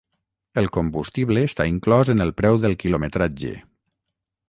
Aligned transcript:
El 0.61 0.69
combustible 0.77 1.45
està 1.49 1.69
inclòs 1.73 2.11
en 2.17 2.27
el 2.27 2.35
preu 2.43 2.61
del 2.67 2.77
quilometratge. 2.85 3.57